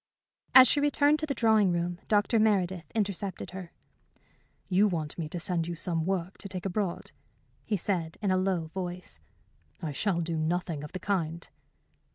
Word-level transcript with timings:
As 0.55 0.67
she 0.67 0.79
returned 0.79 1.19
to 1.19 1.27
the 1.27 1.35
drawing 1.35 1.71
room, 1.71 1.99
Dr. 2.07 2.39
Meredith 2.39 2.91
intercepted 2.95 3.51
her. 3.51 3.71
"You 4.67 4.87
want 4.87 5.15
me 5.15 5.29
to 5.29 5.39
send 5.39 5.67
you 5.67 5.75
some 5.75 6.07
work 6.07 6.39
to 6.39 6.49
take 6.49 6.65
abroad?" 6.65 7.11
he 7.65 7.77
said, 7.77 8.17
in 8.19 8.31
a 8.31 8.35
low 8.35 8.71
voice. 8.73 9.19
"I 9.79 9.91
shall 9.91 10.21
do 10.21 10.37
nothing 10.37 10.83
of 10.83 10.93
the 10.93 10.99
kind." 10.99 11.47